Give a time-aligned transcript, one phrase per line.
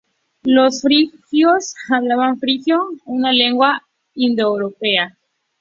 [0.41, 3.83] Los frigios hablaban frigio, una lengua
[4.15, 5.15] indoeuropea.